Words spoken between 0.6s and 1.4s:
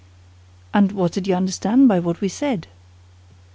"And what did you